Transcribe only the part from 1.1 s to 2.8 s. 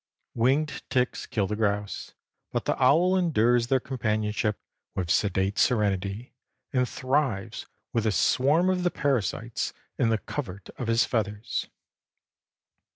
kill the grouse, but the